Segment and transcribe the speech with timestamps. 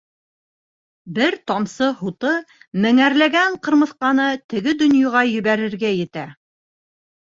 [1.17, 2.33] Бер тамсы һуты
[2.87, 6.31] меңәрләгән ҡырмыҫҡаны теге донъяға ебәрергә етә!